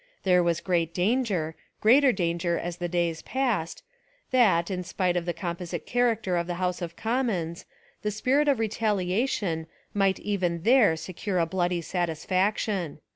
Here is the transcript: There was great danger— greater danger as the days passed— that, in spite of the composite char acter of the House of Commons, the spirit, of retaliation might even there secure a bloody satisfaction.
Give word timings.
There 0.23 0.41
was 0.41 0.61
great 0.61 0.95
danger— 0.95 1.53
greater 1.79 2.11
danger 2.11 2.57
as 2.57 2.77
the 2.77 2.89
days 2.89 3.21
passed— 3.21 3.83
that, 4.31 4.71
in 4.71 4.83
spite 4.83 5.15
of 5.15 5.27
the 5.27 5.31
composite 5.33 5.85
char 5.85 6.15
acter 6.15 6.41
of 6.41 6.47
the 6.47 6.55
House 6.55 6.81
of 6.81 6.95
Commons, 6.95 7.65
the 8.01 8.09
spirit, 8.09 8.47
of 8.47 8.57
retaliation 8.57 9.67
might 9.93 10.17
even 10.17 10.63
there 10.63 10.97
secure 10.97 11.37
a 11.37 11.45
bloody 11.45 11.81
satisfaction. 11.81 12.97